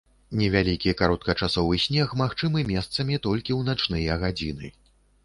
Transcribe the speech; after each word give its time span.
Невялікі 0.37 0.93
кароткачасовы 1.01 1.75
снег 1.83 2.15
магчымы 2.21 2.63
месцамі 2.71 3.21
толькі 3.27 3.51
ў 3.59 3.69
начныя 3.69 4.17
гадзіны. 4.25 4.73